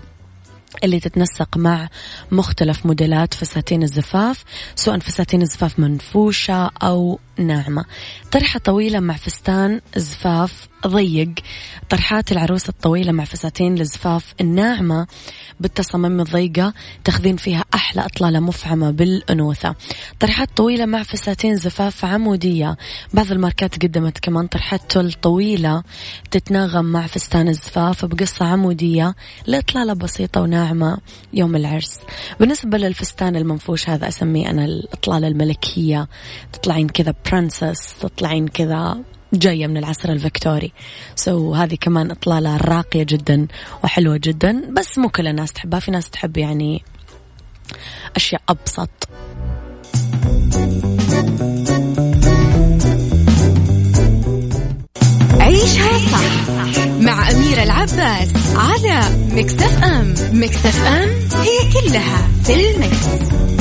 اللي 0.83 0.99
تتنسق 0.99 1.57
مع 1.57 1.89
مختلف 2.31 2.85
موديلات 2.85 3.33
فساتين 3.33 3.83
الزفاف 3.83 4.43
سواء 4.75 4.99
فساتين 4.99 5.41
الزفاف 5.41 5.79
منفوشة 5.79 6.71
أو 6.83 7.19
ناعمة. 7.37 7.85
طرحة 8.31 8.59
طويلة 8.59 8.99
مع 8.99 9.13
فستان 9.13 9.81
زفاف 9.95 10.67
ضيق. 10.87 11.33
طرحات 11.89 12.31
العروسة 12.31 12.69
الطويلة 12.69 13.11
مع 13.11 13.23
فساتين 13.23 13.81
الزفاف 13.81 14.33
الناعمة 14.41 15.07
بالتصاميم 15.59 16.19
الضيقة 16.19 16.73
تاخذين 17.03 17.37
فيها 17.37 17.63
أحلى 17.73 18.05
إطلالة 18.05 18.39
مفعمة 18.39 18.91
بالأنوثة. 18.91 19.75
طرحات 20.19 20.49
طويلة 20.57 20.85
مع 20.85 21.03
فساتين 21.03 21.55
زفاف 21.55 22.05
عمودية. 22.05 22.77
بعض 23.13 23.31
الماركات 23.31 23.83
قدمت 23.83 24.19
كمان 24.19 24.47
طرحات 24.47 24.81
تل 24.89 25.13
طويلة 25.13 25.83
تتناغم 26.31 26.85
مع 26.85 27.07
فستان 27.07 27.47
الزفاف 27.47 28.05
بقصة 28.05 28.45
عمودية 28.45 29.15
لإطلالة 29.47 29.93
بسيطة 29.93 30.41
وناعمة 30.41 30.97
يوم 31.33 31.55
العرس. 31.55 31.99
بالنسبة 32.39 32.77
للفستان 32.77 33.35
المنفوش 33.35 33.89
هذا 33.89 34.07
أسميه 34.07 34.49
أنا 34.49 34.65
الإطلالة 34.65 35.27
الملكية. 35.27 36.07
تطلعين 36.53 36.89
كذا 36.89 37.11
princess 37.31 37.99
تطلعين 37.99 38.47
كذا 38.47 38.97
جاية 39.33 39.67
من 39.67 39.77
العصر 39.77 40.09
الفكتوري 40.09 40.73
so 41.15 41.53
so, 41.53 41.57
هذه 41.57 41.75
كمان 41.81 42.11
إطلالة 42.11 42.57
راقية 42.57 43.03
جدا 43.03 43.47
وحلوة 43.83 44.17
جدا 44.23 44.73
بس 44.77 44.97
مو 44.97 45.09
كل 45.09 45.27
الناس 45.27 45.53
تحبها. 45.53 45.79
في 45.79 45.91
ناس 45.91 46.09
تحب 46.09 46.37
يعني 46.37 46.83
أشياء 48.15 48.41
أبسط. 48.49 48.89
عيشها 55.39 55.97
صح 56.11 56.47
مع 56.99 57.31
أميرة 57.31 57.63
العباس 57.63 58.33
على 58.55 59.01
مكتف 59.31 59.83
أم. 59.83 60.13
مكتف 60.33 60.83
أم 60.85 61.09
هي 61.41 61.73
كلها 61.73 62.27
في 62.43 62.71
المكس. 62.71 63.56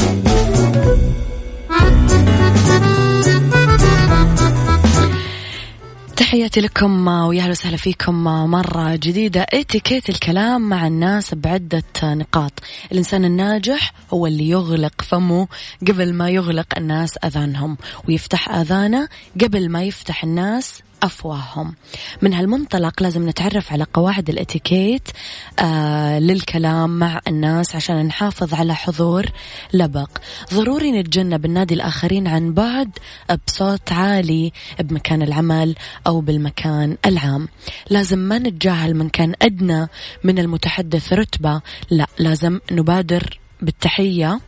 تحياتي 6.16 6.60
لكم 6.60 7.08
ويا 7.08 7.42
أهلا 7.42 7.50
وسهلا 7.50 7.76
فيكم 7.76 8.24
مرة 8.24 8.96
جديدة. 8.96 9.46
إتيكيت 9.52 10.08
الكلام 10.08 10.68
مع 10.68 10.86
الناس 10.86 11.34
بعدة 11.34 11.82
نقاط. 12.04 12.52
الإنسان 12.92 13.24
الناجح 13.24 13.92
هو 14.10 14.26
اللي 14.26 14.48
يغلق 14.48 15.02
فمه 15.02 15.48
قبل 15.88 16.14
ما 16.14 16.30
يغلق 16.30 16.66
الناس 16.76 17.16
أذانهم 17.24 17.76
ويفتح 18.08 18.48
آذانه 18.48 19.08
قبل 19.40 19.68
ما 19.70 19.82
يفتح 19.82 20.24
الناس 20.24 20.82
أفواههم. 21.02 21.74
من 22.22 22.34
هالمنطلق 22.34 23.02
لازم 23.02 23.28
نتعرف 23.28 23.72
على 23.72 23.86
قواعد 23.94 24.28
الإتيكيت 24.28 25.08
آه 25.58 26.18
للكلام 26.18 26.98
مع 26.98 27.20
الناس 27.28 27.76
عشان 27.76 28.06
نحافظ 28.06 28.54
على 28.54 28.74
حضور 28.74 29.26
لبق. 29.72 30.10
ضروري 30.54 30.92
نتجنب 30.92 31.44
النادي 31.44 31.74
الآخرين 31.74 32.28
عن 32.28 32.54
بعد 32.54 32.90
بصوت 33.46 33.92
عالي 33.92 34.52
بمكان 34.80 35.22
العمل 35.22 35.74
أو 36.06 36.20
بالمكان 36.20 36.96
العام. 37.06 37.48
لازم 37.90 38.18
ما 38.18 38.38
نتجاهل 38.38 38.94
من 38.94 39.08
كان 39.08 39.34
أدنى 39.42 39.88
من 40.24 40.38
المتحدث 40.38 41.12
رتبة. 41.12 41.60
لا 41.90 42.06
لازم 42.18 42.60
نبادر 42.72 43.40
بالتحية. 43.62 44.40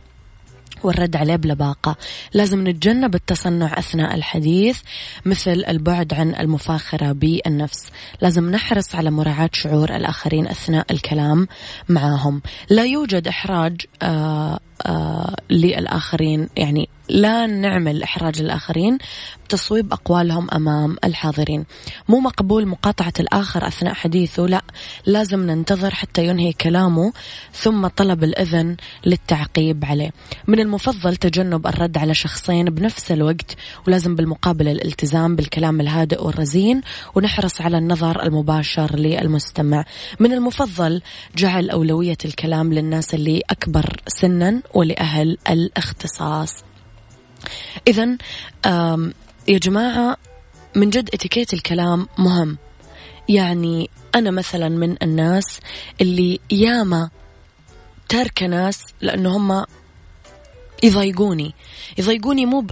والرد 0.83 1.15
عليه 1.15 1.35
بلباقة 1.35 1.95
لازم 2.33 2.67
نتجنب 2.67 3.15
التصنع 3.15 3.79
أثناء 3.79 4.15
الحديث 4.15 4.79
مثل 5.25 5.63
البعد 5.67 6.13
عن 6.13 6.35
المفاخرة 6.35 7.11
بالنفس. 7.11 7.91
لازم 8.21 8.51
نحرص 8.51 8.95
على 8.95 9.11
مراعاة 9.11 9.49
شعور 9.53 9.95
الآخرين 9.95 10.47
أثناء 10.47 10.85
الكلام 10.91 11.47
معهم 11.89 12.41
لا 12.69 12.85
يوجد 12.85 13.27
إحراج 13.27 13.81
آه 14.01 14.59
آه 14.85 15.35
للآخرين 15.49 16.49
يعني 16.57 16.89
لا 17.09 17.45
نعمل 17.45 18.03
إحراج 18.03 18.41
للآخرين 18.41 18.97
بتصويب 19.45 19.93
أقوالهم 19.93 20.47
أمام 20.53 20.97
الحاضرين. 21.03 21.65
مو 22.09 22.19
مقبول 22.19 22.67
مقاطعة 22.67 23.13
الآخر 23.19 23.67
أثناء 23.67 23.93
حديثه 23.93 24.45
لا 24.45 24.61
لازم 25.05 25.39
ننتظر 25.39 25.93
حتى 25.93 26.27
ينهي 26.27 26.53
كلامه 26.53 27.13
ثم 27.53 27.87
طلب 27.87 28.23
الإذن 28.23 28.75
للتعقيب 29.05 29.85
عليه. 29.85 30.11
من 30.47 30.59
المفضل 30.59 31.15
تجنب 31.15 31.67
الرد 31.67 31.97
على 31.97 32.13
شخصين 32.13 32.65
بنفس 32.65 33.11
الوقت 33.11 33.55
ولازم 33.87 34.15
بالمقابل 34.15 34.67
الالتزام 34.67 35.35
بالكلام 35.35 35.81
الهادئ 35.81 36.23
والرزين 36.23 36.81
ونحرص 37.15 37.61
على 37.61 37.77
النظر 37.77 38.23
المباشر 38.23 38.95
للمستمع. 38.95 39.85
من 40.19 40.33
المفضل 40.33 41.01
جعل 41.35 41.69
أولوية 41.69 42.17
الكلام 42.25 42.73
للناس 42.73 43.13
اللي 43.13 43.41
أكبر 43.49 44.01
سنا 44.07 44.61
ولأهل 44.73 45.37
الاختصاص. 45.49 46.68
إذا 47.87 48.17
يا 49.47 49.57
جماعة 49.57 50.17
من 50.75 50.89
جد 50.89 51.09
اتيكيت 51.13 51.53
الكلام 51.53 52.07
مهم. 52.17 52.57
يعني 53.29 53.89
أنا 54.15 54.31
مثلا 54.31 54.69
من 54.69 54.95
الناس 55.01 55.59
اللي 56.01 56.39
ياما 56.51 57.09
تاركة 58.09 58.45
ناس 58.45 58.83
لأنه 59.01 59.37
هم 59.37 59.65
يضايقوني. 60.83 61.53
يضايقوني 61.97 62.45
مو 62.45 62.67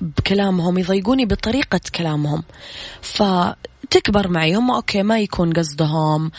بكلامهم 0.00 0.78
يضايقوني 0.78 1.24
بطريقة 1.24 1.80
كلامهم. 1.94 2.42
فتكبر 3.90 4.28
معي. 4.28 4.54
هم 4.54 4.70
أوكي 4.70 5.02
ما 5.02 5.20
يكون 5.20 5.52
قصدهم 5.52 6.30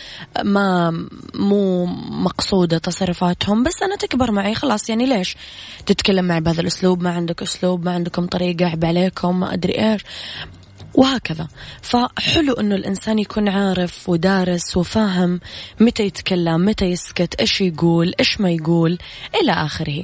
ما 0.44 0.92
مو 1.34 1.86
مقصودة 2.10 2.78
تصرفاتهم 2.78 3.64
بس 3.64 3.84
أنا 3.84 3.96
تكبر 3.96 4.32
معي 4.32 4.56
خلاص. 4.56 4.90
يعني 4.90 5.06
ليش؟ 5.06 5.38
تتكلم 5.86 6.26
معي 6.26 6.42
بهذا 6.42 6.62
الأسلوب 6.62 7.04
ما 7.04 7.10
عندك 7.10 7.42
أسلوب 7.42 7.86
ما 7.86 7.92
عندكم 7.92 8.26
طريقة 8.26 8.66
عيب 8.66 8.86
عليكم 8.86 9.40
ما 9.40 9.54
أدري 9.54 9.92
إيش. 9.92 10.02
وهكذا. 10.94 11.48
فحلو 11.82 12.54
إنه 12.54 12.76
الإنسان 12.76 13.20
يكون 13.20 13.50
عارف 13.50 14.10
ودارس 14.10 14.78
وفاهم 14.78 15.40
متى 15.80 16.04
يتكلم 16.04 16.66
متى 16.66 16.86
يسكت 16.86 17.36
إيش 17.42 17.62
يقول 17.62 18.14
إيش 18.20 18.42
ما 18.42 18.52
يقول 18.52 18.98
إلى 19.42 19.52
آخره. 19.52 20.04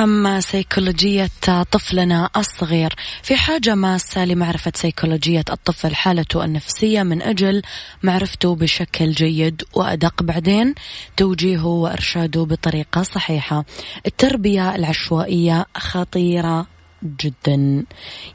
نفهم 0.00 0.40
سيكولوجية 0.40 1.30
طفلنا 1.70 2.30
الصغير. 2.36 2.94
في 3.22 3.36
حاجة 3.36 3.74
ماسة 3.74 4.24
لمعرفة 4.24 4.72
سيكولوجية 4.74 5.44
الطفل 5.50 5.94
حالته 5.94 6.44
النفسية 6.44 7.02
من 7.02 7.22
أجل 7.22 7.62
معرفته 8.02 8.54
بشكل 8.54 9.10
جيد 9.10 9.62
وأدق. 9.74 10.22
بعدين 10.22 10.74
توجيهه 11.16 11.66
وإرشاده 11.66 12.44
بطريقة 12.44 13.02
صحيحة. 13.02 13.64
التربية 14.06 14.74
العشوائية 14.74 15.66
خطيرة. 15.76 16.79
جدا. 17.04 17.84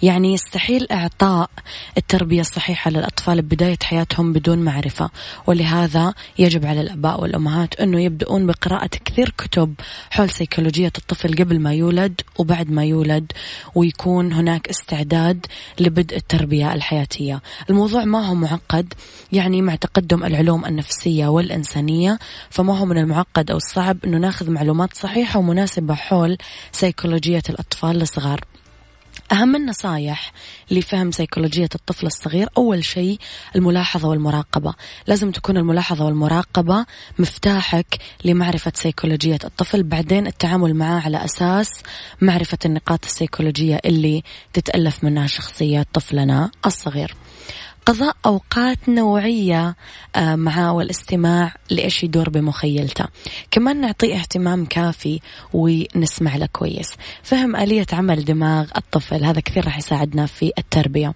يعني 0.03 0.33
يستحيل 0.33 0.87
إعطاء 0.91 1.49
التربية 1.97 2.41
الصحيحة 2.41 2.91
للأطفال 2.91 3.41
ببداية 3.41 3.77
حياتهم 3.83 4.33
بدون 4.33 4.57
معرفة. 4.57 5.09
ولهذا 5.47 6.13
يجب 6.39 6.65
على 6.65 6.81
الأباء 6.81 7.21
والأمهات 7.21 7.79
أنه 7.79 8.01
يبدأون 8.01 8.47
بقراءة 8.47 8.89
كثير 9.05 9.33
كتب 9.37 9.73
حول 10.09 10.29
سيكولوجية 10.29 10.91
الطفل 10.97 11.35
قبل 11.35 11.59
ما 11.59 11.73
يولد 11.73 12.21
وبعد 12.39 12.71
ما 12.71 12.85
يولد 12.85 13.31
ويكون 13.75 14.33
هناك 14.33 14.69
استعداد 14.69 15.45
لبدء 15.79 16.17
التربية 16.17 16.73
الحياتية. 16.73 17.41
الموضوع 17.69 18.05
ما 18.05 18.27
هو 18.27 18.35
معقد 18.35 18.93
يعني 19.31 19.61
مع 19.61 19.75
تقدم 19.75 20.23
العلوم 20.23 20.65
النفسية 20.65 21.27
والإنسانية 21.27 22.19
فما 22.49 22.77
هو 22.77 22.85
من 22.85 22.97
المعقد 22.97 23.51
أو 23.51 23.57
الصعب 23.57 23.97
أنه 24.05 24.17
ناخذ 24.17 24.51
معلومات 24.51 24.93
صحيحة 24.93 25.39
ومناسبة 25.39 25.93
حول 25.93 26.37
سيكولوجية 26.71 27.43
الأطفال 27.49 28.01
الصغار. 28.01 28.41
أهم 29.31 29.55
النصايح 29.55 30.31
لفهم 30.71 31.11
سيكولوجية 31.11 31.69
الطفل 31.75 32.05
الصغير. 32.05 32.49
أول 32.57 32.83
شيء 32.83 33.19
الملاحظة 33.55 34.09
والمراقبة. 34.09 34.73
لازم 35.07 35.31
تكون 35.31 35.57
الملاحظة 35.57 36.05
والمراقبة 36.05 36.85
مفتاحك 37.19 37.97
لمعرفة 38.25 38.71
سيكولوجية 38.75 39.39
الطفل. 39.43 39.83
بعدين 39.83 40.27
التعامل 40.27 40.73
معه 40.73 41.01
على 41.05 41.25
أساس 41.25 41.69
معرفة 42.21 42.57
النقاط 42.65 43.05
السيكولوجية 43.05 43.79
اللي 43.85 44.23
تتألف 44.53 45.03
منها 45.03 45.27
شخصية 45.27 45.85
طفلنا 45.93 46.51
الصغير. 46.65 47.15
قضاء 47.85 48.15
أوقات 48.25 48.89
نوعية 48.89 49.75
معاه 50.17 50.73
والاستماع 50.73 51.53
لإيش 51.69 52.03
يدور 52.03 52.29
بمخيلته. 52.29 53.05
كمان 53.51 53.81
نعطيه 53.81 54.15
اهتمام 54.15 54.65
كافي 54.65 55.19
ونسمع 55.53 56.35
له 56.35 56.45
كويس. 56.45 56.93
فهم 57.23 57.55
آلية 57.55 57.85
عمل 57.93 58.25
دماغ 58.25 58.69
الطفل 58.77 59.23
هذا 59.23 59.39
كثير 59.39 59.65
راح 59.65 59.77
يساعدنا 59.77 60.25
في 60.25 60.51
التربية. 60.57 61.13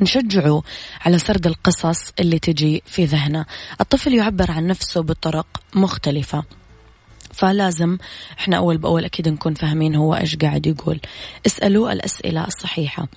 نشجعه 0.00 0.62
على 1.00 1.18
سرد 1.18 1.46
القصص 1.46 2.12
اللي 2.20 2.38
تجي 2.38 2.82
في 2.86 3.04
ذهنه. 3.04 3.46
الطفل 3.80 4.14
يعبر 4.14 4.50
عن 4.50 4.66
نفسه 4.66 5.02
بطرق 5.02 5.46
مختلفة. 5.74 6.44
فلازم 7.32 7.98
إحنا 8.38 8.56
أول 8.56 8.78
بأول 8.78 9.04
أكيد 9.04 9.28
نكون 9.28 9.54
فاهمين 9.54 9.94
هو 9.94 10.14
إيش 10.14 10.36
قاعد 10.36 10.66
يقول. 10.66 11.00
اسالوه 11.46 11.92
الأسئلة 11.92 12.46
الصحيحة. 12.46 13.08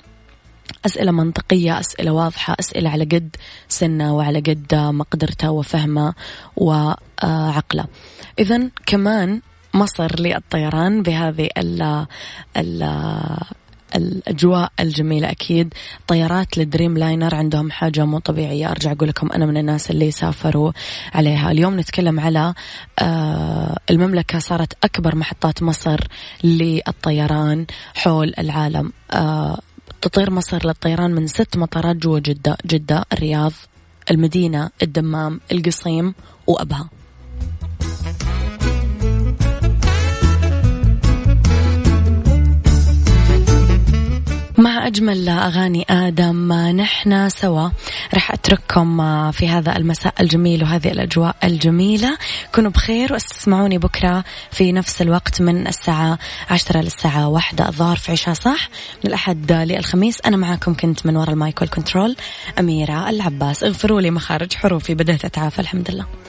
أسئلة 0.86 1.12
منطقية 1.12 1.80
أسئلة 1.80 2.12
واضحة 2.12 2.56
أسئلة 2.60 2.90
على 2.90 3.04
قد 3.04 3.36
سنة 3.70 4.16
وعلى 4.16 4.40
قد 4.40 4.76
مقدرته 4.76 5.52
وفهمه 5.52 6.14
وعقله 6.58 7.86
إذا 8.40 8.70
كمان 8.86 9.42
مصر 9.74 10.20
للطيران 10.20 11.04
بهذه 11.04 11.50
ال 11.58 12.06
ال 12.58 12.84
الأجواء 13.96 14.72
الجميلة 14.80 15.32
أكيد. 15.32 15.74
طيارات 16.08 16.58
الدريم 16.58 16.98
لاينر 16.98 17.36
عندهم 17.36 17.72
حاجة 17.72 18.06
مو 18.06 18.20
طبيعية. 18.20 18.72
أرجع 18.72 18.92
أقول 18.92 19.10
لكم 19.10 19.32
أنا 19.32 19.46
من 19.46 19.58
الناس 19.58 19.92
اللي 19.92 20.12
سافروا 20.12 20.72
عليها. 21.14 21.52
اليوم 21.52 21.80
نتكلم 21.80 22.20
على 22.20 22.54
آه، 23.00 23.78
المملكة 23.90 24.40
صارت 24.40 24.74
أكبر 24.84 25.16
محطات 25.16 25.64
مصر 25.64 26.00
للطيران 26.44 27.66
حول 27.96 28.34
العالم. 28.40 28.92
آه، 29.12 29.60
تطير 30.04 30.30
مصر 30.30 30.68
للطيران 30.68 31.12
من 31.12 31.28
ست 31.28 31.58
مطارات 31.58 31.96
جوا 31.96 32.20
جدة 32.20 32.58
جدة 32.66 33.06
الرياض 33.14 33.52
المدينة 34.12 34.70
الدمام 34.82 35.40
القصيم 35.52 36.14
وأبها. 36.48 36.90
مع 44.58 44.88
أجمل 44.88 45.30
أغاني 45.30 45.86
آدم 45.90 46.54
نحن 46.54 47.30
سوا. 47.30 47.70
رح 48.14 48.32
أترككم 48.32 49.32
في 49.32 49.48
هذا 49.48 49.78
المساء 49.78 50.14
الجميل 50.22 50.64
وهذه 50.64 50.92
الأجواء 50.92 51.36
الجميلة. 51.44 52.18
كونوا 52.56 52.72
بخير 52.72 53.14
واستسمعوني 53.14 53.78
بكرة 53.78 54.24
في 54.52 54.72
نفس 54.72 55.02
الوقت 55.02 55.42
من 55.42 55.68
الساعة 55.68 56.20
عشرة 56.50 56.82
للساعة 56.82 57.28
واحدة 57.28 57.68
الظهر 57.68 57.96
في 57.96 58.12
عشاء 58.12 58.34
صح؟ 58.34 58.70
من 59.04 59.08
الأحد 59.08 59.52
للخميس. 59.52 60.22
أنا 60.26 60.38
معاكم 60.38 60.74
كنت 60.74 61.06
من 61.06 61.18
وراء 61.18 61.30
المايك 61.30 61.62
والكنترول 61.62 62.16
أميرة 62.60 63.10
العباس. 63.10 63.64
اغفروا 63.64 64.02
لي 64.02 64.12
مخارج 64.12 64.54
حروفي 64.54 64.94
بدأت 64.94 65.26
أتعافى 65.26 65.60
الحمد 65.60 65.92
لله. 65.92 66.23